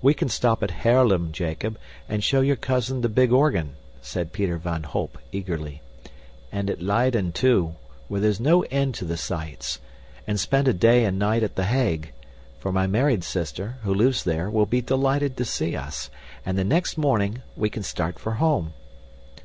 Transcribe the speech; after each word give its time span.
"We 0.00 0.14
can 0.14 0.28
stop 0.28 0.62
at 0.62 0.70
Haarlem, 0.84 1.32
Jacob, 1.32 1.80
and 2.08 2.22
show 2.22 2.40
your 2.42 2.54
cousin 2.54 3.00
the 3.00 3.08
big 3.08 3.32
organ," 3.32 3.74
said 4.00 4.32
Peter 4.32 4.56
van 4.56 4.84
Holp 4.84 5.18
eagerly, 5.32 5.82
"and 6.52 6.70
at 6.70 6.80
Leyden, 6.80 7.32
too, 7.32 7.74
where 8.06 8.20
there's 8.20 8.38
no 8.38 8.62
end 8.70 8.94
to 8.94 9.04
the 9.04 9.16
sights; 9.16 9.80
and 10.28 10.38
spend 10.38 10.68
a 10.68 10.72
day 10.72 11.04
and 11.04 11.18
night 11.18 11.42
at 11.42 11.56
the 11.56 11.64
Hague, 11.64 12.12
for 12.60 12.70
my 12.70 12.86
married 12.86 13.24
sister, 13.24 13.78
who 13.82 13.92
lives 13.92 14.22
there, 14.22 14.48
will 14.48 14.64
be 14.64 14.80
delighted 14.80 15.36
to 15.38 15.44
see 15.44 15.74
us; 15.74 16.08
and 16.46 16.56
the 16.56 16.62
next 16.62 16.96
morning 16.96 17.42
we 17.56 17.68
can 17.68 17.82
start 17.82 18.20
for 18.20 18.34
home." 18.34 18.74